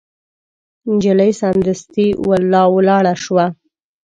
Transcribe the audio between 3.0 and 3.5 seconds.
شوه.